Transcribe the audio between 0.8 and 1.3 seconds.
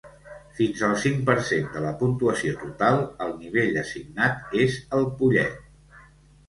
al cinc